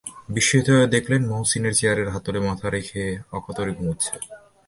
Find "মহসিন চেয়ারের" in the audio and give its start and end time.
1.25-2.09